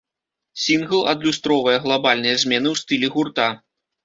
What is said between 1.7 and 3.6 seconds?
глабальныя змены ў стылі гурта.